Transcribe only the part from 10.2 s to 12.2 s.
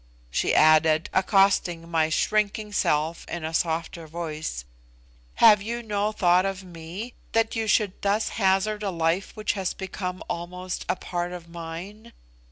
almost a part of mine?